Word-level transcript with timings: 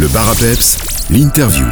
Le 0.00 0.08
bar 0.08 0.30
à 0.30 0.34
peps, 0.34 0.78
l'interview. 1.10 1.66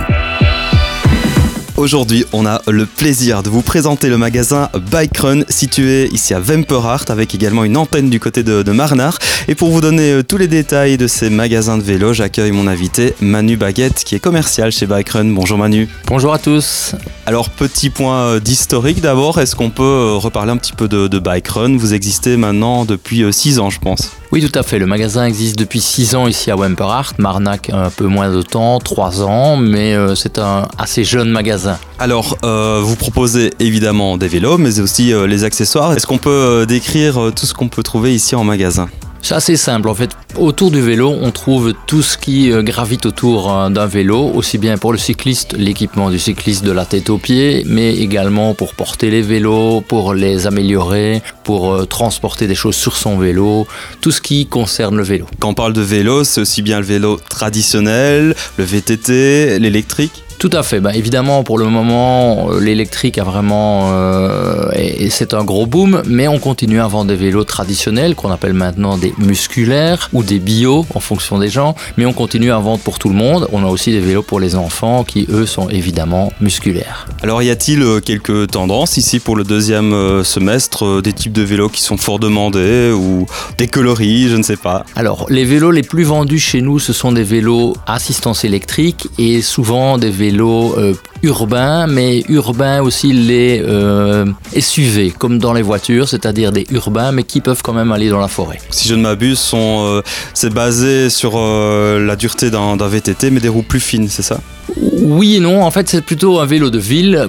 Aujourd'hui, 1.78 2.26
on 2.34 2.44
a 2.44 2.60
le 2.68 2.84
plaisir 2.84 3.42
de 3.42 3.48
vous 3.48 3.62
présenter 3.62 4.10
le 4.10 4.18
magasin 4.18 4.68
Bike 4.90 5.16
Run 5.16 5.40
situé 5.48 6.10
ici 6.12 6.34
à 6.34 6.38
Wemperhart 6.40 7.06
avec 7.08 7.34
également 7.34 7.64
une 7.64 7.78
antenne 7.78 8.10
du 8.10 8.20
côté 8.20 8.42
de, 8.42 8.62
de 8.62 8.72
Marnard. 8.72 9.18
Et 9.46 9.54
pour 9.54 9.70
vous 9.70 9.80
donner 9.80 10.12
euh, 10.12 10.22
tous 10.22 10.36
les 10.36 10.46
détails 10.46 10.98
de 10.98 11.06
ces 11.06 11.30
magasins 11.30 11.78
de 11.78 11.82
vélo, 11.82 12.12
j'accueille 12.12 12.52
mon 12.52 12.66
invité 12.66 13.14
Manu 13.22 13.56
Baguette 13.56 14.04
qui 14.04 14.14
est 14.14 14.20
commercial 14.20 14.72
chez 14.72 14.84
Bike 14.84 15.08
Run. 15.08 15.30
Bonjour 15.30 15.56
Manu. 15.56 15.88
Bonjour 16.06 16.34
à 16.34 16.38
tous. 16.38 16.96
Alors 17.24 17.48
petit 17.48 17.88
point 17.88 18.24
euh, 18.24 18.40
d'historique 18.40 19.00
d'abord, 19.00 19.40
est-ce 19.40 19.56
qu'on 19.56 19.70
peut 19.70 19.82
euh, 19.82 20.16
reparler 20.16 20.52
un 20.52 20.58
petit 20.58 20.74
peu 20.74 20.86
de, 20.86 21.08
de 21.08 21.18
Bike 21.18 21.48
Run? 21.48 21.78
Vous 21.78 21.94
existez 21.94 22.36
maintenant 22.36 22.84
depuis 22.84 23.24
6 23.32 23.58
ans 23.58 23.70
je 23.70 23.78
pense. 23.78 24.10
Oui, 24.30 24.46
tout 24.46 24.58
à 24.58 24.62
fait. 24.62 24.78
Le 24.78 24.84
magasin 24.84 25.24
existe 25.24 25.58
depuis 25.58 25.80
6 25.80 26.14
ans 26.14 26.26
ici 26.26 26.50
à 26.50 26.56
Wemperhart. 26.56 27.14
Marnac, 27.18 27.70
un 27.72 27.88
peu 27.88 28.06
moins 28.06 28.30
de 28.30 28.42
temps, 28.42 28.78
3 28.78 29.22
ans, 29.22 29.56
mais 29.56 29.94
euh, 29.94 30.14
c'est 30.14 30.38
un 30.38 30.68
assez 30.76 31.02
jeune 31.02 31.30
magasin. 31.30 31.78
Alors, 31.98 32.36
euh, 32.44 32.80
vous 32.82 32.94
proposez 32.94 33.54
évidemment 33.58 34.18
des 34.18 34.28
vélos, 34.28 34.58
mais 34.58 34.80
aussi 34.80 35.14
euh, 35.14 35.26
les 35.26 35.44
accessoires. 35.44 35.94
Est-ce 35.94 36.06
qu'on 36.06 36.18
peut 36.18 36.66
décrire 36.68 37.32
tout 37.34 37.46
ce 37.46 37.54
qu'on 37.54 37.68
peut 37.68 37.82
trouver 37.82 38.14
ici 38.14 38.34
en 38.34 38.44
magasin? 38.44 38.90
C'est 39.22 39.34
assez 39.34 39.56
simple. 39.56 39.88
En 39.88 39.94
fait, 39.94 40.10
autour 40.36 40.70
du 40.70 40.80
vélo, 40.80 41.14
on 41.20 41.30
trouve 41.30 41.74
tout 41.86 42.02
ce 42.02 42.16
qui 42.16 42.52
euh, 42.52 42.62
gravite 42.62 43.06
autour 43.06 43.52
euh, 43.52 43.68
d'un 43.68 43.86
vélo, 43.86 44.30
aussi 44.34 44.58
bien 44.58 44.78
pour 44.78 44.92
le 44.92 44.98
cycliste, 44.98 45.54
l'équipement 45.56 46.10
du 46.10 46.18
cycliste 46.18 46.64
de 46.64 46.72
la 46.72 46.84
tête 46.84 47.10
aux 47.10 47.18
pieds, 47.18 47.64
mais 47.66 47.94
également 47.96 48.54
pour 48.54 48.74
porter 48.74 49.10
les 49.10 49.22
vélos, 49.22 49.82
pour 49.82 50.14
les 50.14 50.46
améliorer, 50.46 51.22
pour 51.44 51.72
euh, 51.72 51.84
transporter 51.84 52.46
des 52.46 52.54
choses 52.54 52.76
sur 52.76 52.96
son 52.96 53.18
vélo, 53.18 53.66
tout 54.00 54.12
ce 54.12 54.20
qui 54.20 54.46
concerne 54.46 54.96
le 54.96 55.02
vélo. 55.02 55.26
Quand 55.40 55.50
on 55.50 55.54
parle 55.54 55.72
de 55.72 55.82
vélo, 55.82 56.24
c'est 56.24 56.40
aussi 56.40 56.62
bien 56.62 56.78
le 56.78 56.86
vélo 56.86 57.18
traditionnel, 57.28 58.34
le 58.56 58.64
VTT, 58.64 59.58
l'électrique 59.58 60.22
Tout 60.38 60.50
à 60.52 60.62
fait. 60.62 60.78
Bah, 60.78 60.94
évidemment, 60.94 61.42
pour 61.42 61.58
le 61.58 61.66
moment, 61.66 62.50
euh, 62.50 62.60
l'électrique 62.60 63.18
a 63.18 63.24
vraiment. 63.24 63.90
euh, 63.92 64.70
et 64.74 65.06
et 65.06 65.10
c'est 65.10 65.34
un 65.34 65.44
gros 65.44 65.66
boom, 65.66 66.02
mais 66.06 66.28
on 66.28 66.38
continue 66.38 66.80
à 66.80 66.86
vendre 66.86 67.08
des 67.08 67.16
vélos 67.16 67.44
traditionnels 67.44 68.14
qu'on 68.14 68.30
appelle 68.30 68.52
maintenant 68.52 68.96
des 68.98 69.12
musculaires 69.18 70.08
ou 70.12 70.22
des 70.22 70.38
bio 70.38 70.86
en 70.94 71.00
fonction 71.00 71.38
des 71.38 71.48
gens, 71.48 71.74
mais 71.96 72.06
on 72.06 72.12
continue 72.12 72.52
à 72.52 72.58
vendre 72.58 72.80
pour 72.80 72.98
tout 72.98 73.08
le 73.08 73.14
monde. 73.14 73.48
On 73.52 73.64
a 73.64 73.68
aussi 73.68 73.90
des 73.90 74.00
vélos 74.00 74.22
pour 74.22 74.38
les 74.38 74.54
enfants 74.54 75.02
qui, 75.04 75.26
eux, 75.30 75.46
sont 75.46 75.68
évidemment 75.70 76.32
musculaires. 76.40 77.08
Alors, 77.20 77.42
y 77.42 77.50
a-t-il 77.50 77.82
euh, 77.82 78.00
quelques 78.00 78.48
tendances 78.52 78.96
ici 78.96 79.18
pour 79.18 79.34
le 79.34 79.42
deuxième 79.42 79.92
euh, 79.92 80.22
semestre 80.22 80.84
euh, 80.84 81.02
Des 81.02 81.12
types 81.12 81.32
de 81.32 81.42
vélos 81.42 81.68
qui 81.68 81.82
sont 81.82 81.96
fort 81.96 82.20
demandés 82.20 82.92
ou 82.92 83.26
des 83.56 83.66
coloris, 83.66 84.28
je 84.28 84.36
ne 84.36 84.42
sais 84.42 84.56
pas. 84.56 84.84
Alors, 84.94 85.26
les 85.28 85.44
vélos 85.44 85.72
les 85.72 85.82
plus 85.82 86.04
vendus 86.04 86.38
chez 86.38 86.60
nous, 86.60 86.78
ce 86.78 86.92
sont 86.92 87.10
des 87.10 87.24
vélos 87.24 87.74
assistance 87.86 88.44
électrique 88.44 89.08
et 89.18 89.42
souvent 89.42 89.98
des 89.98 90.10
vélos 90.10 90.74
euh, 90.78 90.94
urbains, 91.22 91.88
mais 91.88 92.22
urbains 92.28 92.82
aussi 92.82 93.12
les 93.12 93.60
euh, 93.66 94.24
SUV, 94.56 95.10
comme 95.10 95.38
dans 95.38 95.52
les 95.52 95.62
voitures, 95.62 96.08
c'est-à-dire 96.08 96.52
des 96.52 96.66
urbains, 96.70 97.10
mais 97.10 97.24
qui 97.24 97.40
peuvent 97.40 97.62
quand 97.62 97.72
même 97.72 97.90
aller 97.90 98.10
dans 98.10 98.20
la 98.20 98.28
forêt. 98.28 98.60
Si 98.70 98.86
je 98.88 98.94
ne 98.94 99.02
m'abuse, 99.02 99.50
euh, 99.54 100.02
c'est 100.34 100.52
basé 100.52 101.10
sur 101.10 101.36
la 101.38 102.16
dureté 102.16 102.50
d'un 102.50 102.76
d'un 102.76 102.88
VTT, 102.88 103.30
mais 103.30 103.40
des 103.40 103.48
roues 103.48 103.62
plus 103.62 103.80
fines, 103.80 104.08
c'est 104.08 104.22
ça? 104.22 104.40
Oui 104.76 105.36
et 105.36 105.40
non, 105.40 105.62
en 105.62 105.70
fait 105.70 105.88
c'est 105.88 106.02
plutôt 106.02 106.40
un 106.40 106.46
vélo 106.46 106.70
de 106.70 106.78
ville 106.78 107.28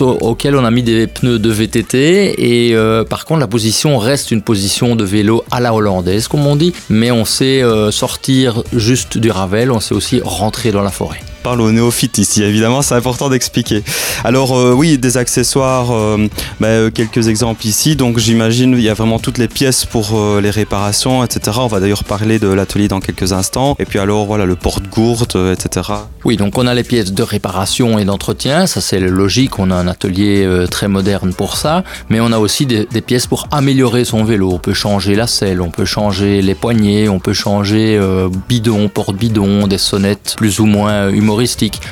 auquel 0.00 0.56
on 0.56 0.64
a 0.64 0.70
mis 0.70 0.82
des 0.82 1.06
pneus 1.06 1.38
de 1.38 1.50
VTT 1.50 2.34
et 2.38 2.74
euh, 2.74 3.04
par 3.04 3.24
contre 3.24 3.40
la 3.40 3.46
position 3.46 3.98
reste 3.98 4.30
une 4.30 4.42
position 4.42 4.96
de 4.96 5.04
vélo 5.04 5.44
à 5.50 5.60
la 5.60 5.74
hollandaise 5.74 6.28
comme 6.28 6.46
on 6.46 6.56
dit, 6.56 6.72
mais 6.88 7.10
on 7.10 7.24
sait 7.24 7.62
euh, 7.62 7.90
sortir 7.90 8.62
juste 8.72 9.18
du 9.18 9.30
ravel, 9.30 9.70
on 9.70 9.80
sait 9.80 9.94
aussi 9.94 10.20
rentrer 10.24 10.72
dans 10.72 10.82
la 10.82 10.90
forêt. 10.90 11.20
Parle 11.44 11.60
aux 11.60 11.70
néophytes 11.70 12.16
ici, 12.16 12.42
évidemment, 12.42 12.80
c'est 12.80 12.94
important 12.94 13.28
d'expliquer. 13.28 13.84
Alors 14.24 14.56
euh, 14.56 14.72
oui, 14.72 14.96
des 14.96 15.18
accessoires, 15.18 15.92
euh, 15.92 16.26
bah, 16.58 16.68
euh, 16.68 16.90
quelques 16.90 17.28
exemples 17.28 17.66
ici. 17.66 17.96
Donc 17.96 18.18
j'imagine 18.18 18.72
il 18.72 18.80
y 18.80 18.88
a 18.88 18.94
vraiment 18.94 19.18
toutes 19.18 19.36
les 19.36 19.46
pièces 19.46 19.84
pour 19.84 20.12
euh, 20.14 20.40
les 20.40 20.48
réparations, 20.48 21.22
etc. 21.22 21.58
On 21.60 21.66
va 21.66 21.80
d'ailleurs 21.80 22.04
parler 22.04 22.38
de 22.38 22.48
l'atelier 22.48 22.88
dans 22.88 23.00
quelques 23.00 23.34
instants. 23.34 23.76
Et 23.78 23.84
puis 23.84 23.98
alors 23.98 24.24
voilà 24.24 24.46
le 24.46 24.56
porte-gourde, 24.56 25.52
etc. 25.52 25.90
Oui, 26.24 26.38
donc 26.38 26.56
on 26.56 26.66
a 26.66 26.72
les 26.72 26.82
pièces 26.82 27.12
de 27.12 27.22
réparation 27.22 27.98
et 27.98 28.06
d'entretien, 28.06 28.66
ça 28.66 28.80
c'est 28.80 28.98
logique, 28.98 29.58
on 29.58 29.70
a 29.70 29.74
un 29.74 29.86
atelier 29.86 30.48
très 30.70 30.88
moderne 30.88 31.34
pour 31.34 31.58
ça, 31.58 31.84
mais 32.08 32.20
on 32.20 32.32
a 32.32 32.38
aussi 32.38 32.64
des, 32.64 32.86
pièces 33.02 33.26
pour 33.26 33.46
améliorer 33.50 34.06
son 34.06 34.24
vélo. 34.24 34.50
On 34.50 34.58
peut 34.58 34.72
changer 34.72 35.14
la 35.14 35.26
selle, 35.26 35.60
on 35.60 35.70
peut 35.70 35.84
changer 35.84 36.40
les 36.40 36.54
poignées, 36.54 37.10
on 37.10 37.18
peut 37.18 37.34
changer 37.34 38.00
bidon, 38.48 38.88
porte-bidon, 38.88 39.66
des 39.66 39.76
sonnettes 39.76 40.34
plus 40.38 40.60
ou 40.60 40.64
moins 40.64 40.94
euh, 40.94 41.10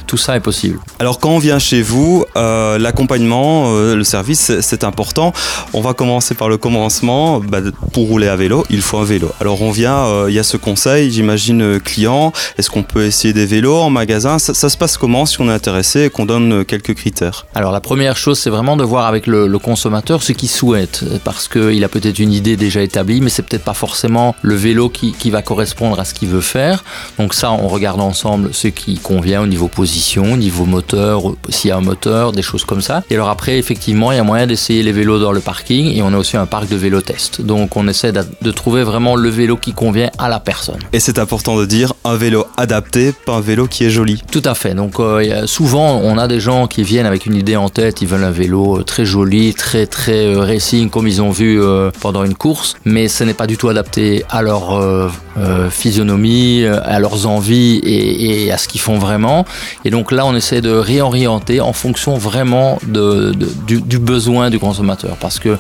tout 0.06 0.16
ça 0.16 0.36
est 0.36 0.40
possible. 0.40 0.78
Alors 0.98 1.18
quand 1.18 1.30
on 1.30 1.38
vient 1.38 1.58
chez 1.58 1.82
vous, 1.82 2.24
euh, 2.36 2.78
l'accompagnement, 2.78 3.74
euh, 3.76 3.96
le 3.96 4.04
service, 4.04 4.52
c'est- 4.60 4.82
important. 4.82 5.32
On 5.74 5.80
va 5.80 5.94
commencer 5.94 6.34
par 6.34 6.48
le 6.48 6.56
commencement. 6.58 7.38
Bah, 7.38 7.58
pour 7.92 8.08
rouler 8.08 8.26
à 8.26 8.34
vélo, 8.34 8.66
il 8.68 8.82
faut 8.82 8.98
un 8.98 9.04
vélo. 9.04 9.30
Alors 9.40 9.62
on 9.62 9.70
vient, 9.70 9.98
euh, 10.06 10.26
il 10.28 10.34
y 10.34 10.40
a 10.40 10.42
ce 10.42 10.56
conseil, 10.56 11.12
j'imagine, 11.12 11.78
client. 11.78 12.32
Est-ce 12.58 12.68
qu'on 12.68 12.82
peut 12.82 13.04
essayer 13.04 13.32
des 13.32 13.46
vélos 13.46 13.76
en 13.78 13.90
magasin? 13.90 14.40
Ça, 14.40 14.54
ça 14.54 14.68
se 14.68 14.76
passe 14.76 14.96
comment 14.98 15.24
si 15.24 15.40
on 15.40 15.48
est 15.48 15.52
intéressé 15.52 16.06
et 16.06 16.10
qu'on 16.10 16.26
donne 16.26 16.64
quelques 16.64 16.94
critères? 16.94 17.46
Alors 17.54 17.70
la 17.70 17.80
première 17.80 18.16
chose, 18.16 18.40
c'est 18.40 18.50
vraiment 18.50 18.76
de 18.76 18.82
voir 18.82 19.06
avec 19.06 19.28
le, 19.28 19.46
le 19.46 19.58
consommateur 19.60 20.20
ce 20.24 20.32
qu'il 20.32 20.48
souhaite, 20.50 21.04
parce 21.22 21.46
qu'il 21.46 21.84
a 21.84 21.88
peut-être 21.88 22.18
une 22.18 22.32
idée 22.32 22.56
déjà 22.56 22.82
établie, 22.82 23.20
mais 23.20 23.30
c'est 23.30 23.42
peut-être 23.42 23.64
pas 23.64 23.74
forcément 23.74 24.34
le 24.42 24.56
vélo 24.56 24.88
qui, 24.88 25.12
qui 25.12 25.30
va 25.30 25.42
correspondre 25.42 26.00
à 26.00 26.04
ce 26.04 26.12
qu'il 26.12 26.28
veut 26.28 26.40
faire. 26.40 26.82
Donc 27.20 27.34
ça, 27.34 27.52
on 27.52 27.68
regarde 27.68 28.00
ensemble 28.00 28.50
ce 28.52 28.66
qui 28.66 28.98
convient 28.98 29.31
au 29.40 29.46
niveau 29.46 29.68
position, 29.68 30.32
au 30.32 30.36
niveau 30.36 30.64
moteur, 30.64 31.22
s'il 31.48 31.68
y 31.68 31.72
a 31.72 31.76
un 31.76 31.80
moteur, 31.80 32.32
des 32.32 32.42
choses 32.42 32.64
comme 32.64 32.82
ça. 32.82 33.02
Et 33.10 33.14
alors 33.14 33.28
après, 33.28 33.58
effectivement, 33.58 34.12
il 34.12 34.16
y 34.16 34.18
a 34.18 34.24
moyen 34.24 34.46
d'essayer 34.46 34.82
les 34.82 34.92
vélos 34.92 35.18
dans 35.18 35.32
le 35.32 35.40
parking, 35.40 35.96
et 35.96 36.02
on 36.02 36.12
a 36.12 36.18
aussi 36.18 36.36
un 36.36 36.46
parc 36.46 36.68
de 36.68 36.76
vélo 36.76 37.00
test. 37.00 37.40
Donc 37.40 37.76
on 37.76 37.88
essaie 37.88 38.12
de, 38.12 38.50
trouver 38.50 38.84
vraiment 38.84 39.16
le 39.16 39.28
vélo 39.30 39.56
qui 39.56 39.72
convient 39.72 40.10
à 40.18 40.28
la 40.28 40.38
personne. 40.38 40.78
Et 40.92 41.00
c'est 41.00 41.18
important 41.18 41.56
de 41.56 41.64
dire 41.64 41.94
un 42.04 42.16
vélo 42.16 42.46
adapté, 42.56 43.12
pas 43.12 43.36
un 43.36 43.40
vélo 43.40 43.66
qui 43.66 43.84
est 43.84 43.90
joli. 43.90 44.22
Tout 44.30 44.42
à 44.44 44.54
fait. 44.54 44.74
Donc 44.74 45.00
euh, 45.00 45.46
souvent, 45.46 46.00
on 46.02 46.18
a 46.18 46.28
des 46.28 46.40
gens 46.40 46.66
qui 46.66 46.82
viennent 46.82 47.06
avec 47.06 47.26
une 47.26 47.34
idée 47.34 47.56
en 47.56 47.68
tête, 47.68 48.02
ils 48.02 48.08
veulent 48.08 48.24
un 48.24 48.30
vélo 48.30 48.78
euh, 48.78 48.82
très 48.84 49.04
joli, 49.04 49.54
très 49.54 49.86
très 49.86 50.26
euh, 50.26 50.40
racing 50.40 50.90
comme 50.90 51.06
ils 51.06 51.22
ont 51.22 51.30
vu 51.30 51.60
euh, 51.60 51.90
pendant 52.00 52.24
une 52.24 52.34
course, 52.34 52.74
mais 52.84 53.08
ce 53.08 53.24
n'est 53.24 53.34
pas 53.34 53.46
du 53.46 53.56
tout 53.56 53.68
adapté 53.68 54.24
à 54.30 54.42
leur 54.42 55.10
euh, 55.38 55.70
physionomie, 55.70 56.62
euh, 56.64 56.80
à 56.84 56.98
leurs 57.00 57.26
envies 57.26 57.76
et, 57.84 58.44
et 58.46 58.52
à 58.52 58.58
ce 58.58 58.68
qu'ils 58.68 58.80
font 58.80 58.98
vraiment. 58.98 59.44
Et 59.84 59.90
donc 59.90 60.12
là, 60.12 60.26
on 60.26 60.34
essaie 60.34 60.60
de 60.60 60.70
réorienter 60.70 61.60
en 61.60 61.72
fonction 61.72 62.16
vraiment 62.16 62.78
de, 62.86 63.32
de- 63.32 63.48
du, 63.66 63.80
du 63.80 63.98
besoin 63.98 64.50
du 64.50 64.58
consommateur, 64.58 65.16
parce 65.20 65.38
que 65.38 65.56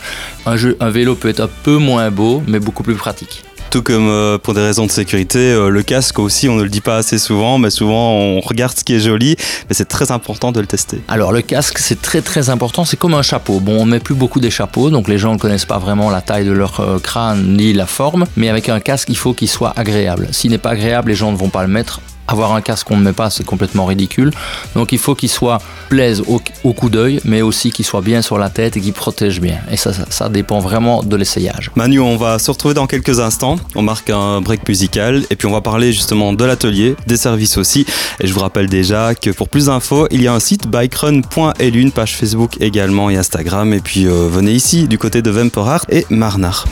un, 0.46 0.56
jeu- 0.56 0.76
un 0.80 0.90
vélo 0.90 1.14
peut 1.14 1.28
être 1.28 1.40
un 1.40 1.50
peu 1.62 1.76
moins 1.78 2.10
beau, 2.10 2.42
mais 2.46 2.58
beaucoup 2.58 2.82
plus 2.82 2.94
pratique. 2.96 3.42
Tout 3.72 3.80
comme 3.80 4.06
euh, 4.06 4.36
pour 4.36 4.52
des 4.52 4.60
raisons 4.60 4.84
de 4.84 4.90
sécurité, 4.90 5.38
euh, 5.38 5.70
le 5.70 5.82
casque 5.82 6.18
aussi, 6.18 6.46
on 6.46 6.56
ne 6.56 6.62
le 6.62 6.68
dit 6.68 6.82
pas 6.82 6.98
assez 6.98 7.16
souvent, 7.16 7.56
mais 7.56 7.70
souvent 7.70 8.12
on 8.12 8.40
regarde 8.40 8.76
ce 8.76 8.84
qui 8.84 8.94
est 8.94 9.00
joli, 9.00 9.34
mais 9.66 9.74
c'est 9.74 9.86
très 9.86 10.12
important 10.12 10.52
de 10.52 10.60
le 10.60 10.66
tester. 10.66 11.00
Alors 11.08 11.32
le 11.32 11.40
casque 11.40 11.78
c'est 11.78 12.02
très 12.02 12.20
très 12.20 12.50
important, 12.50 12.84
c'est 12.84 12.98
comme 12.98 13.14
un 13.14 13.22
chapeau. 13.22 13.60
Bon 13.60 13.80
on 13.80 13.86
met 13.86 13.98
plus 13.98 14.14
beaucoup 14.14 14.40
des 14.40 14.50
chapeaux, 14.50 14.90
donc 14.90 15.08
les 15.08 15.16
gens 15.16 15.32
ne 15.32 15.38
connaissent 15.38 15.64
pas 15.64 15.78
vraiment 15.78 16.10
la 16.10 16.20
taille 16.20 16.44
de 16.44 16.52
leur 16.52 16.80
euh, 16.80 16.98
crâne 16.98 17.56
ni 17.56 17.72
la 17.72 17.86
forme, 17.86 18.26
mais 18.36 18.50
avec 18.50 18.68
un 18.68 18.78
casque 18.78 19.08
il 19.08 19.16
faut 19.16 19.32
qu'il 19.32 19.48
soit 19.48 19.72
agréable. 19.74 20.28
S'il 20.32 20.50
n'est 20.50 20.58
pas 20.58 20.72
agréable 20.72 21.08
les 21.08 21.16
gens 21.16 21.32
ne 21.32 21.38
vont 21.38 21.48
pas 21.48 21.62
le 21.62 21.68
mettre. 21.68 22.02
Avoir 22.28 22.52
un 22.54 22.60
casque 22.60 22.86
qu'on 22.86 22.96
ne 22.96 23.02
met 23.02 23.12
pas 23.12 23.30
c'est 23.30 23.44
complètement 23.44 23.84
ridicule. 23.84 24.30
Donc 24.74 24.92
il 24.92 24.98
faut 24.98 25.14
qu'il 25.14 25.28
soit 25.28 25.58
plaise 25.88 26.22
au, 26.26 26.40
au 26.64 26.72
coup 26.72 26.88
d'œil, 26.88 27.20
mais 27.24 27.42
aussi 27.42 27.70
qu'il 27.70 27.84
soit 27.84 28.00
bien 28.00 28.22
sur 28.22 28.38
la 28.38 28.50
tête 28.50 28.76
et 28.76 28.80
qu'il 28.80 28.92
protège 28.92 29.40
bien. 29.40 29.58
Et 29.70 29.76
ça, 29.76 29.92
ça, 29.92 30.04
ça 30.08 30.28
dépend 30.28 30.58
vraiment 30.60 31.02
de 31.02 31.16
l'essayage. 31.16 31.70
Manu, 31.76 32.00
on 32.00 32.16
va 32.16 32.38
se 32.38 32.50
retrouver 32.50 32.74
dans 32.74 32.86
quelques 32.86 33.20
instants. 33.20 33.56
On 33.74 33.82
marque 33.82 34.10
un 34.10 34.40
break 34.40 34.68
musical 34.68 35.22
et 35.30 35.36
puis 35.36 35.46
on 35.46 35.52
va 35.52 35.60
parler 35.60 35.92
justement 35.92 36.32
de 36.32 36.44
l'atelier, 36.44 36.96
des 37.06 37.16
services 37.16 37.56
aussi. 37.56 37.86
Et 38.20 38.26
je 38.26 38.32
vous 38.32 38.40
rappelle 38.40 38.68
déjà 38.68 39.14
que 39.14 39.30
pour 39.30 39.48
plus 39.48 39.66
d'infos, 39.66 40.06
il 40.10 40.22
y 40.22 40.28
a 40.28 40.34
un 40.34 40.40
site 40.40 40.68
bikerun.lu, 40.68 41.80
une 41.80 41.92
page 41.92 42.16
Facebook 42.16 42.56
également 42.60 43.10
et 43.10 43.16
Instagram. 43.16 43.72
Et 43.72 43.80
puis 43.80 44.06
euh, 44.06 44.28
venez 44.28 44.52
ici 44.52 44.88
du 44.88 44.98
côté 44.98 45.22
de 45.22 45.30
Wemperhart 45.30 45.86
et 45.90 46.06
Marnard. 46.10 46.66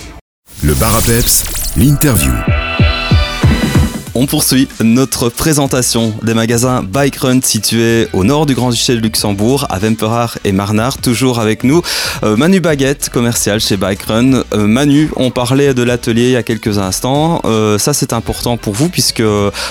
Le 0.62 0.74
bar 0.74 0.94
à 0.94 1.00
peps, 1.00 1.44
l'interview. 1.76 2.32
On 4.22 4.26
poursuit 4.26 4.68
notre 4.84 5.30
présentation 5.30 6.12
des 6.22 6.34
magasins 6.34 6.82
Bike 6.82 7.16
Run 7.16 7.40
situés 7.42 8.06
au 8.12 8.22
nord 8.22 8.44
du 8.44 8.52
Grand-Duché 8.52 8.94
de 8.94 9.00
Luxembourg, 9.00 9.66
à 9.70 9.78
Wemperhart 9.78 10.36
et 10.44 10.52
Marnard. 10.52 10.98
Toujours 10.98 11.40
avec 11.40 11.64
nous, 11.64 11.80
euh, 12.22 12.36
Manu 12.36 12.60
Baguette, 12.60 13.08
commercial 13.08 13.60
chez 13.60 13.78
Bike 13.78 14.02
Run. 14.02 14.42
Euh, 14.52 14.66
Manu, 14.66 15.10
on 15.16 15.30
parlait 15.30 15.72
de 15.72 15.82
l'atelier 15.82 16.24
il 16.24 16.30
y 16.32 16.36
a 16.36 16.42
quelques 16.42 16.76
instants. 16.76 17.40
Euh, 17.46 17.78
ça, 17.78 17.94
c'est 17.94 18.12
important 18.12 18.58
pour 18.58 18.74
vous 18.74 18.90
puisque 18.90 19.22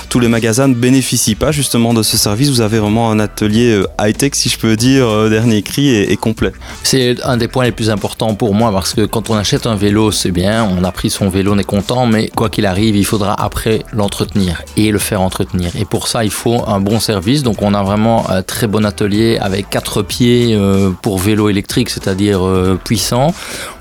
tous 0.09 0.19
les 0.19 0.27
magasins 0.27 0.67
ne 0.67 0.73
bénéficient 0.73 1.35
pas 1.35 1.51
justement 1.51 1.93
de 1.93 2.01
ce 2.01 2.17
service. 2.17 2.49
Vous 2.49 2.61
avez 2.61 2.79
vraiment 2.79 3.11
un 3.11 3.19
atelier 3.19 3.83
high-tech, 4.01 4.31
si 4.33 4.49
je 4.49 4.57
peux 4.57 4.75
dire, 4.75 5.29
dernier 5.29 5.61
cri 5.61 5.89
et, 5.89 6.11
et 6.11 6.17
complet. 6.17 6.53
C'est 6.81 7.23
un 7.23 7.37
des 7.37 7.47
points 7.47 7.65
les 7.65 7.71
plus 7.71 7.91
importants 7.91 8.33
pour 8.33 8.55
moi 8.55 8.71
parce 8.71 8.95
que 8.95 9.05
quand 9.05 9.29
on 9.29 9.35
achète 9.35 9.67
un 9.67 9.75
vélo, 9.75 10.11
c'est 10.11 10.31
bien, 10.31 10.63
on 10.63 10.83
a 10.83 10.91
pris 10.91 11.11
son 11.11 11.29
vélo, 11.29 11.53
on 11.53 11.59
est 11.59 11.63
content, 11.63 12.07
mais 12.07 12.31
quoi 12.35 12.49
qu'il 12.49 12.65
arrive, 12.65 12.95
il 12.95 13.05
faudra 13.05 13.39
après 13.39 13.83
l'entretenir 13.93 14.38
et 14.77 14.91
le 14.91 14.99
faire 14.99 15.21
entretenir. 15.21 15.71
Et 15.75 15.85
pour 15.85 16.07
ça, 16.07 16.23
il 16.23 16.31
faut 16.31 16.63
un 16.67 16.79
bon 16.79 16.99
service. 16.99 17.43
Donc 17.43 17.61
on 17.61 17.73
a 17.73 17.83
vraiment 17.83 18.29
un 18.29 18.41
très 18.41 18.67
bon 18.67 18.85
atelier 18.85 19.37
avec 19.39 19.69
quatre 19.69 20.01
pieds 20.01 20.55
euh, 20.55 20.91
pour 21.01 21.17
vélo 21.17 21.49
électrique, 21.49 21.89
c'est-à-dire 21.89 22.45
euh, 22.45 22.79
puissant. 22.83 23.33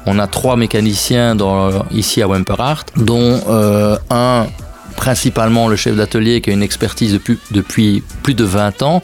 On 0.06 0.18
a 0.18 0.26
trois 0.26 0.56
mécaniciens 0.56 1.34
dans, 1.34 1.84
ici 1.90 2.22
à 2.22 2.28
Wemperhart, 2.28 2.86
dont 2.96 3.40
euh, 3.48 3.96
un 4.10 4.46
principalement 4.98 5.68
le 5.68 5.76
chef 5.76 5.94
d'atelier 5.94 6.40
qui 6.40 6.50
a 6.50 6.52
une 6.52 6.62
expertise 6.62 7.20
depuis, 7.52 8.02
plus 8.24 8.34
de 8.34 8.42
20 8.42 8.82
ans. 8.82 9.00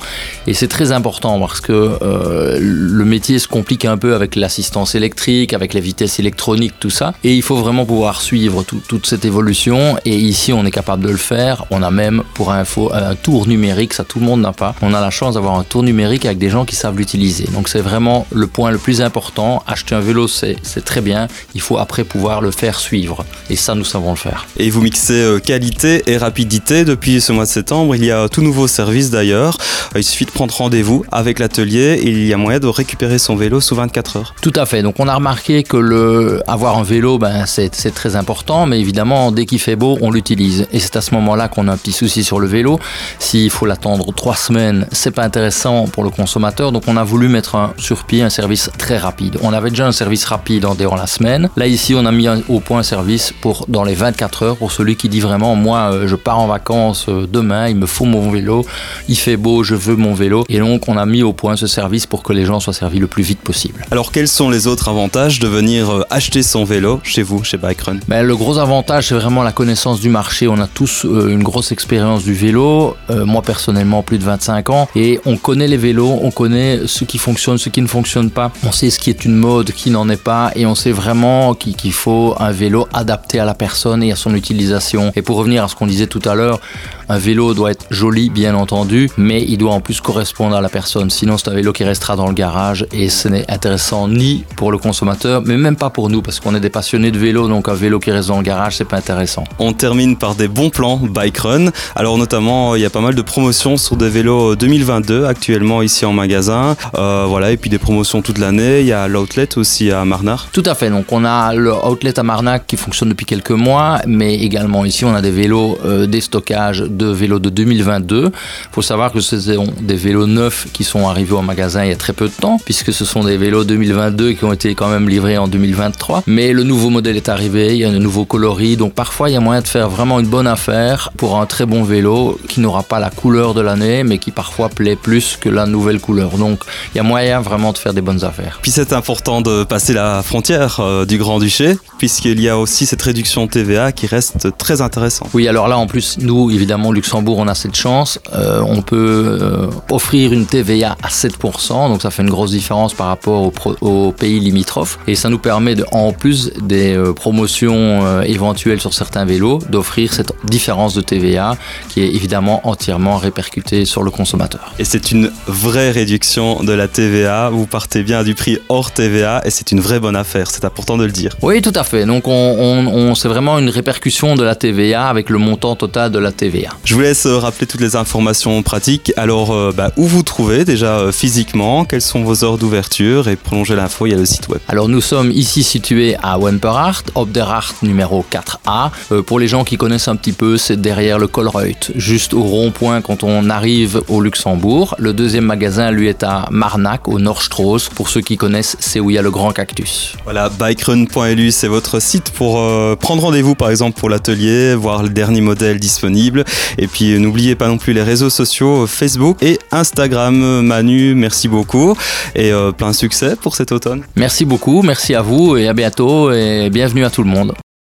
Et 0.48 0.52
c'est 0.52 0.66
très 0.66 0.90
important 0.90 1.38
parce 1.38 1.60
que 1.60 1.72
euh, 1.72 2.58
le 2.60 3.04
métier 3.04 3.38
se 3.38 3.46
complique 3.46 3.84
un 3.84 3.96
peu 3.96 4.16
avec 4.16 4.34
l'assistance 4.34 4.96
électrique, 4.96 5.52
avec 5.52 5.72
les 5.72 5.80
vitesses 5.80 6.18
électroniques, 6.18 6.74
tout 6.80 6.90
ça. 6.90 7.14
Et 7.22 7.34
il 7.34 7.42
faut 7.42 7.54
vraiment 7.56 7.86
pouvoir 7.86 8.20
suivre 8.22 8.64
toute 8.64 9.06
cette 9.06 9.24
évolution. 9.24 9.96
Et 10.04 10.16
ici, 10.16 10.52
on 10.52 10.66
est 10.66 10.72
capable 10.72 11.04
de 11.04 11.10
le 11.10 11.16
faire. 11.16 11.64
On 11.70 11.80
a 11.84 11.92
même, 11.92 12.24
pour 12.34 12.50
info, 12.50 12.90
un 12.92 13.14
tour 13.14 13.46
numérique. 13.46 13.94
Ça, 13.94 14.02
tout 14.02 14.18
le 14.18 14.26
monde 14.26 14.40
n'a 14.40 14.52
pas. 14.52 14.74
On 14.82 14.94
a 14.94 15.00
la 15.00 15.10
chance 15.10 15.34
d'avoir 15.34 15.56
un 15.56 15.62
tour 15.62 15.84
numérique 15.84 16.26
avec 16.26 16.38
des 16.38 16.50
gens 16.50 16.64
qui 16.64 16.74
savent 16.74 16.98
l'utiliser. 16.98 17.46
Donc 17.52 17.68
c'est 17.68 17.80
vraiment 17.80 18.26
le 18.32 18.48
point 18.48 18.72
le 18.72 18.78
plus 18.78 19.00
important. 19.00 19.62
Acheter 19.68 19.94
un 19.94 20.00
vélo, 20.00 20.26
c'est 20.26 20.84
très 20.84 21.00
bien. 21.00 21.28
Il 21.54 21.60
faut 21.60 21.78
après 21.78 22.02
pouvoir 22.02 22.40
le 22.40 22.50
faire 22.50 22.80
suivre. 22.80 23.24
Et 23.48 23.54
ça, 23.54 23.76
nous 23.76 23.84
savons 23.84 24.10
le 24.10 24.16
faire. 24.16 24.44
Et 24.56 24.70
vous 24.70 24.82
mixez 24.82 25.22
euh, 25.22 25.38
qualité 25.38 25.83
et 25.84 26.16
rapidité. 26.16 26.84
Depuis 26.84 27.20
ce 27.20 27.32
mois 27.32 27.44
de 27.44 27.48
septembre, 27.50 27.94
il 27.94 28.04
y 28.04 28.10
a 28.10 28.28
tout 28.28 28.42
nouveau 28.42 28.66
service 28.66 29.10
d'ailleurs. 29.10 29.58
Il 29.94 30.02
suffit 30.02 30.24
de 30.24 30.30
prendre 30.30 30.54
rendez-vous 30.54 31.04
avec 31.12 31.38
l'atelier 31.38 32.00
il 32.02 32.26
y 32.26 32.32
a 32.32 32.36
moyen 32.36 32.58
de 32.58 32.66
récupérer 32.66 33.18
son 33.18 33.36
vélo 33.36 33.60
sous 33.60 33.74
24 33.74 34.16
heures. 34.16 34.34
Tout 34.40 34.52
à 34.56 34.66
fait. 34.66 34.82
Donc 34.82 34.96
on 34.98 35.08
a 35.08 35.14
remarqué 35.14 35.62
que 35.62 35.76
le 35.76 36.42
avoir 36.46 36.78
un 36.78 36.82
vélo, 36.82 37.18
ben, 37.18 37.44
c'est 37.46 37.70
très 37.94 38.16
important, 38.16 38.66
mais 38.66 38.80
évidemment, 38.80 39.30
dès 39.30 39.44
qu'il 39.46 39.58
fait 39.58 39.76
beau, 39.76 39.98
on 40.00 40.10
l'utilise. 40.10 40.66
Et 40.72 40.80
c'est 40.80 40.96
à 40.96 41.00
ce 41.00 41.14
moment-là 41.14 41.48
qu'on 41.48 41.68
a 41.68 41.72
un 41.72 41.76
petit 41.76 41.92
souci 41.92 42.24
sur 42.24 42.40
le 42.40 42.46
vélo. 42.46 42.78
S'il 43.18 43.50
faut 43.50 43.66
l'attendre 43.66 44.12
trois 44.14 44.36
semaines, 44.36 44.86
c'est 44.92 45.10
pas 45.10 45.24
intéressant 45.24 45.86
pour 45.86 46.04
le 46.04 46.10
consommateur. 46.10 46.72
Donc 46.72 46.84
on 46.86 46.96
a 46.96 47.04
voulu 47.04 47.28
mettre 47.28 47.74
sur 47.76 48.04
pied 48.04 48.22
un 48.22 48.30
service 48.30 48.70
très 48.78 48.96
rapide. 48.96 49.38
On 49.42 49.52
avait 49.52 49.70
déjà 49.70 49.86
un 49.86 49.92
service 49.92 50.24
rapide 50.24 50.64
en 50.64 50.74
dehors 50.74 50.96
la 50.96 51.06
semaine. 51.06 51.50
Là 51.56 51.66
ici, 51.66 51.94
on 51.94 52.06
a 52.06 52.12
mis 52.12 52.26
au 52.48 52.60
point 52.60 52.78
un 52.78 52.82
service 52.82 53.32
pour 53.40 53.66
dans 53.68 53.84
les 53.84 53.94
24 53.94 54.42
heures 54.42 54.56
pour 54.56 54.72
celui 54.72 54.96
qui 54.96 55.08
dit 55.08 55.20
vraiment 55.20 55.54
moi 55.54 55.73
euh, 55.74 56.06
je 56.06 56.16
pars 56.16 56.38
en 56.38 56.46
vacances 56.46 57.06
euh, 57.08 57.26
demain, 57.30 57.68
il 57.68 57.76
me 57.76 57.86
faut 57.86 58.04
mon 58.04 58.30
vélo, 58.30 58.64
il 59.08 59.16
fait 59.16 59.36
beau, 59.36 59.62
je 59.62 59.74
veux 59.74 59.96
mon 59.96 60.14
vélo. 60.14 60.44
Et 60.48 60.58
donc, 60.58 60.88
on 60.88 60.96
a 60.96 61.06
mis 61.06 61.22
au 61.22 61.32
point 61.32 61.56
ce 61.56 61.66
service 61.66 62.06
pour 62.06 62.22
que 62.22 62.32
les 62.32 62.44
gens 62.44 62.60
soient 62.60 62.72
servis 62.72 62.98
le 62.98 63.06
plus 63.06 63.22
vite 63.22 63.40
possible. 63.40 63.84
Alors, 63.90 64.12
quels 64.12 64.28
sont 64.28 64.50
les 64.50 64.66
autres 64.66 64.88
avantages 64.88 65.38
de 65.40 65.48
venir 65.48 65.90
euh, 65.90 66.02
acheter 66.10 66.42
son 66.42 66.64
vélo 66.64 67.00
chez 67.02 67.22
vous, 67.22 67.44
chez 67.44 67.56
Bikerun 67.56 67.98
ben, 68.08 68.22
Le 68.22 68.36
gros 68.36 68.58
avantage, 68.58 69.08
c'est 69.08 69.14
vraiment 69.14 69.42
la 69.42 69.52
connaissance 69.52 70.00
du 70.00 70.08
marché. 70.08 70.48
On 70.48 70.58
a 70.58 70.66
tous 70.66 71.04
une 71.04 71.42
grosse 71.42 71.72
expérience 71.72 72.24
du 72.24 72.34
vélo. 72.34 72.96
moi, 73.08 73.42
personnellement, 73.42 74.02
plus 74.02 74.18
de 74.18 74.24
25 74.24 74.70
ans. 74.70 74.88
Et 74.96 75.20
on 75.24 75.36
connaît 75.36 75.68
les 75.68 75.76
vélos, 75.76 76.18
on 76.22 76.30
connaît 76.30 76.80
ce 76.86 77.04
qui 77.04 77.18
fonctionne, 77.18 77.58
ce 77.58 77.68
qui 77.68 77.82
ne 77.82 77.86
fonctionne 77.86 78.30
pas. 78.30 78.50
On 78.64 78.72
sait 78.72 78.90
ce 78.90 78.98
qui 78.98 79.10
est 79.10 79.24
une 79.24 79.36
mode, 79.36 79.72
qui 79.72 79.90
n'en 79.90 80.08
est 80.08 80.22
pas. 80.22 80.52
Et 80.56 80.66
on 80.66 80.74
sait 80.74 80.92
vraiment 80.92 81.54
qu'il 81.54 81.92
faut 81.92 82.34
un 82.38 82.52
vélo 82.52 82.88
adapté 82.92 83.40
à 83.40 83.44
la 83.44 83.54
personne 83.54 84.02
et 84.02 84.12
à 84.12 84.16
son 84.16 84.34
utilisation. 84.34 85.12
Et 85.16 85.22
pour 85.22 85.36
revenir 85.36 85.63
ce 85.68 85.76
qu'on 85.76 85.86
disait 85.86 86.06
tout 86.06 86.22
à 86.24 86.34
l'heure, 86.34 86.60
un 87.08 87.18
vélo 87.18 87.54
doit 87.54 87.70
être 87.70 87.86
joli, 87.90 88.30
bien 88.30 88.54
entendu, 88.54 89.10
mais 89.16 89.42
il 89.42 89.58
doit 89.58 89.72
en 89.72 89.80
plus 89.80 90.00
correspondre 90.00 90.56
à 90.56 90.60
la 90.60 90.68
personne. 90.68 91.10
Sinon, 91.10 91.38
c'est 91.38 91.48
un 91.48 91.54
vélo 91.54 91.72
qui 91.72 91.84
restera 91.84 92.16
dans 92.16 92.26
le 92.26 92.34
garage 92.34 92.86
et 92.92 93.08
ce 93.08 93.28
n'est 93.28 93.50
intéressant 93.50 94.08
ni 94.08 94.44
pour 94.56 94.72
le 94.72 94.78
consommateur, 94.78 95.42
mais 95.44 95.56
même 95.56 95.76
pas 95.76 95.90
pour 95.90 96.10
nous, 96.10 96.22
parce 96.22 96.40
qu'on 96.40 96.54
est 96.54 96.60
des 96.60 96.70
passionnés 96.70 97.10
de 97.10 97.18
vélo, 97.18 97.48
donc 97.48 97.68
un 97.68 97.74
vélo 97.74 97.98
qui 97.98 98.10
reste 98.10 98.28
dans 98.28 98.38
le 98.38 98.42
garage, 98.42 98.76
c'est 98.76 98.84
pas 98.84 98.96
intéressant. 98.96 99.44
On 99.58 99.72
termine 99.72 100.16
par 100.16 100.34
des 100.34 100.48
bons 100.48 100.70
plans 100.70 100.96
bike 100.96 101.38
run. 101.38 101.66
Alors, 101.96 102.18
notamment, 102.18 102.74
il 102.74 102.82
y 102.82 102.84
a 102.84 102.90
pas 102.90 103.00
mal 103.00 103.14
de 103.14 103.22
promotions 103.22 103.76
sur 103.76 103.96
des 103.96 104.08
vélos 104.08 104.56
2022 104.56 105.26
actuellement 105.26 105.82
ici 105.82 106.04
en 106.04 106.12
magasin. 106.12 106.76
Euh, 106.96 107.26
voilà, 107.28 107.50
et 107.50 107.56
puis 107.56 107.70
des 107.70 107.78
promotions 107.78 108.22
toute 108.22 108.38
l'année. 108.38 108.80
Il 108.80 108.86
y 108.86 108.92
a 108.92 109.08
l'outlet 109.08 109.48
aussi 109.56 109.90
à 109.90 110.04
Marnard. 110.04 110.48
Tout 110.52 110.62
à 110.66 110.74
fait. 110.74 110.90
Donc, 110.90 111.12
on 111.12 111.24
a 111.24 111.54
le 111.54 111.72
outlet 111.72 112.18
à 112.18 112.22
Marnac 112.22 112.66
qui 112.66 112.76
fonctionne 112.76 113.08
depuis 113.08 113.26
quelques 113.26 113.50
mois, 113.50 114.00
mais 114.06 114.34
également 114.34 114.84
ici, 114.84 115.04
on 115.04 115.14
a 115.14 115.22
des 115.22 115.30
vélos 115.30 115.78
euh, 115.84 116.06
des 116.06 116.20
stockages 116.20 116.80
de 116.96 117.06
vélos 117.06 117.38
de 117.38 117.50
2022. 117.50 118.26
Il 118.26 118.30
faut 118.72 118.82
savoir 118.82 119.12
que 119.12 119.20
ce 119.20 119.38
sont 119.40 119.68
des 119.80 119.96
vélos 119.96 120.26
neufs 120.26 120.66
qui 120.72 120.84
sont 120.84 121.08
arrivés 121.08 121.34
au 121.34 121.42
magasin 121.42 121.84
il 121.84 121.90
y 121.90 121.92
a 121.92 121.96
très 121.96 122.12
peu 122.12 122.26
de 122.26 122.32
temps, 122.32 122.58
puisque 122.64 122.92
ce 122.92 123.04
sont 123.04 123.24
des 123.24 123.36
vélos 123.36 123.64
2022 123.64 124.32
qui 124.32 124.44
ont 124.44 124.52
été 124.52 124.74
quand 124.74 124.88
même 124.88 125.08
livrés 125.08 125.38
en 125.38 125.48
2023. 125.48 126.24
Mais 126.26 126.52
le 126.52 126.62
nouveau 126.62 126.90
modèle 126.90 127.16
est 127.16 127.28
arrivé, 127.28 127.74
il 127.74 127.78
y 127.78 127.84
a 127.84 127.88
un 127.88 127.98
nouveau 127.98 128.24
coloris, 128.24 128.76
donc 128.76 128.94
parfois 128.94 129.30
il 129.30 129.34
y 129.34 129.36
a 129.36 129.40
moyen 129.40 129.60
de 129.60 129.68
faire 129.68 129.88
vraiment 129.88 130.20
une 130.20 130.26
bonne 130.26 130.46
affaire 130.46 131.10
pour 131.16 131.40
un 131.40 131.46
très 131.46 131.66
bon 131.66 131.82
vélo 131.82 132.38
qui 132.48 132.60
n'aura 132.60 132.82
pas 132.82 132.98
la 132.98 133.10
couleur 133.10 133.54
de 133.54 133.60
l'année, 133.60 134.04
mais 134.04 134.18
qui 134.18 134.30
parfois 134.30 134.68
plaît 134.68 134.96
plus 134.96 135.36
que 135.40 135.48
la 135.48 135.66
nouvelle 135.66 136.00
couleur. 136.00 136.36
Donc 136.38 136.60
il 136.94 136.98
y 136.98 137.00
a 137.00 137.02
moyen 137.02 137.40
vraiment 137.40 137.72
de 137.72 137.78
faire 137.78 137.94
des 137.94 138.00
bonnes 138.00 138.24
affaires. 138.24 138.58
Puis 138.62 138.70
c'est 138.70 138.92
important 138.92 139.40
de 139.40 139.64
passer 139.64 139.92
la 139.92 140.22
frontière 140.22 140.80
euh, 140.80 141.04
du 141.04 141.18
Grand-Duché, 141.18 141.76
puisqu'il 141.98 142.40
y 142.40 142.48
a 142.48 142.58
aussi 142.58 142.86
cette 142.86 143.02
réduction 143.02 143.46
TVA 143.46 143.92
qui 143.92 144.06
reste 144.06 144.56
très 144.58 144.80
intéressante. 144.80 145.28
Oui, 145.34 145.48
alors 145.48 145.68
là 145.68 145.78
en 145.78 145.86
plus, 145.86 146.16
nous 146.20 146.50
évidemment, 146.50 146.83
Luxembourg, 146.92 147.38
on 147.38 147.48
a 147.48 147.54
cette 147.54 147.76
chance. 147.76 148.18
Euh, 148.34 148.62
on 148.66 148.82
peut 148.82 149.38
euh, 149.40 149.66
offrir 149.90 150.32
une 150.32 150.46
TVA 150.46 150.96
à 151.02 151.08
7%, 151.08 151.88
donc 151.88 152.02
ça 152.02 152.10
fait 152.10 152.22
une 152.22 152.30
grosse 152.30 152.50
différence 152.50 152.94
par 152.94 153.08
rapport 153.08 153.52
aux, 153.80 154.12
pays 154.12 154.40
limitrophes. 154.40 154.98
Et 155.06 155.14
ça 155.14 155.28
nous 155.28 155.38
permet, 155.38 155.74
de, 155.74 155.84
en 155.92 156.12
plus 156.12 156.52
des 156.62 156.94
euh, 156.94 157.12
promotions 157.12 158.22
éventuelles 158.22 158.80
sur 158.80 158.94
certains 158.94 159.24
vélos, 159.24 159.58
d'offrir 159.68 160.12
cette 160.12 160.32
différence 160.44 160.94
de 160.94 161.00
TVA 161.00 161.56
qui 161.88 162.02
est 162.02 162.08
évidemment 162.08 162.66
entièrement 162.66 163.16
répercutée 163.16 163.84
sur 163.84 164.02
le 164.02 164.10
consommateur. 164.10 164.74
Et 164.78 164.84
c'est 164.84 165.10
une 165.10 165.30
vraie 165.46 165.90
réduction 165.90 166.62
de 166.62 166.72
la 166.72 166.88
TVA. 166.88 167.50
Vous 167.50 167.66
partez 167.66 168.02
bien 168.02 168.24
du 168.24 168.34
prix 168.34 168.58
hors 168.68 168.90
TVA 168.90 169.42
et 169.44 169.50
c'est 169.50 169.72
une 169.72 169.80
vraie 169.80 170.00
bonne 170.00 170.16
affaire. 170.16 170.50
C'est 170.50 170.64
important 170.64 170.96
de 170.96 171.04
le 171.04 171.12
dire. 171.12 171.36
Oui, 171.42 171.62
tout 171.62 171.72
à 171.74 171.84
fait. 171.84 172.04
Donc 172.06 172.24
on, 172.26 173.14
c'est 173.14 173.28
vraiment 173.28 173.58
une 173.58 173.68
répercussion 173.68 174.34
de 174.34 174.44
la 174.44 174.54
TVA 174.54 175.08
avec 175.08 175.30
le 175.30 175.38
montant 175.38 175.76
total 175.76 176.10
de 176.10 176.18
la 176.18 176.32
TVA. 176.32 176.73
Je 176.84 176.94
vous 176.94 177.00
laisse 177.00 177.26
euh, 177.26 177.38
rappeler 177.38 177.66
toutes 177.66 177.80
les 177.80 177.96
informations 177.96 178.62
pratiques. 178.62 179.12
Alors, 179.16 179.52
euh, 179.52 179.72
bah, 179.74 179.92
où 179.96 180.06
vous 180.06 180.22
trouvez 180.22 180.64
déjà 180.64 180.98
euh, 180.98 181.12
physiquement 181.12 181.84
Quelles 181.84 182.02
sont 182.02 182.22
vos 182.22 182.44
heures 182.44 182.58
d'ouverture 182.58 183.28
Et 183.28 183.36
prolonger 183.36 183.74
l'info, 183.74 184.06
il 184.06 184.10
y 184.10 184.14
a 184.14 184.18
le 184.18 184.26
site 184.26 184.48
web. 184.48 184.60
Alors, 184.68 184.88
nous 184.88 185.00
sommes 185.00 185.30
ici 185.30 185.62
situés 185.62 186.16
à 186.22 186.38
Wemperhart, 186.38 187.04
Obderhart 187.14 187.74
numéro 187.82 188.24
4A. 188.30 189.22
pour 189.22 189.38
les 189.38 189.48
gens 189.48 189.64
qui 189.64 189.76
connaissent 189.76 190.08
un 190.08 190.16
petit 190.16 190.32
peu, 190.32 190.58
c'est 190.58 190.80
derrière 190.80 191.18
le 191.18 191.26
Colruyt, 191.26 191.92
juste 191.94 192.34
au 192.34 192.42
rond-point 192.42 193.00
quand 193.00 193.24
on 193.24 193.48
arrive 193.48 194.02
au 194.08 194.20
Luxembourg. 194.20 194.94
Le 194.98 195.12
deuxième 195.12 195.44
magasin, 195.44 195.90
lui, 195.90 196.08
est 196.08 196.22
à 196.22 196.46
Marnac, 196.50 197.08
au 197.08 197.18
Nordstrauss. 197.18 197.88
Pour 197.88 198.08
ceux 198.08 198.20
qui 198.20 198.36
connaissent, 198.36 198.76
c'est 198.80 199.00
où 199.00 199.10
il 199.10 199.14
y 199.14 199.18
a 199.18 199.22
le 199.22 199.30
grand 199.30 199.52
cactus. 199.52 200.14
Voilà, 200.24 200.48
bikerun.lu, 200.48 201.50
c'est 201.50 201.68
votre 201.68 202.00
site 202.00 202.30
pour 202.30 202.54
prendre 202.98 203.22
rendez-vous, 203.22 203.54
par 203.54 203.70
exemple, 203.70 203.98
pour 203.98 204.08
l'atelier, 204.08 204.74
voir 204.74 205.02
le 205.02 205.08
dernier 205.08 205.40
modèle 205.40 205.78
disponible. 205.78 206.44
Et 206.78 206.86
puis 206.86 207.18
n'oubliez 207.18 207.54
pas 207.54 207.68
non 207.68 207.78
plus 207.78 207.92
les 207.92 208.02
réseaux 208.02 208.30
sociaux 208.30 208.86
Facebook 208.86 209.42
et 209.42 209.58
Instagram. 209.70 210.62
Manu, 210.62 211.14
merci 211.14 211.48
beaucoup 211.48 211.96
et 212.34 212.52
euh, 212.52 212.72
plein 212.72 212.92
succès 212.92 213.36
pour 213.40 213.56
cet 213.56 213.72
automne. 213.72 214.02
Merci 214.16 214.44
beaucoup, 214.44 214.82
merci 214.82 215.14
à 215.14 215.22
vous 215.22 215.56
et 215.56 215.68
à 215.68 215.72
bientôt 215.72 216.32
et 216.32 216.70
bienvenue 216.70 217.04
à 217.04 217.10
tout 217.10 217.22
le 217.22 217.28
monde. 217.30 217.54